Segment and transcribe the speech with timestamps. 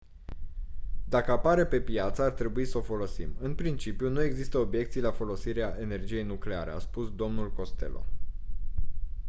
[1.09, 5.77] dacă apare pe piață ar trebui s-o folosim în principiu nu există obiecții la folosirea
[5.79, 8.05] energiei nucleare a spus dl costello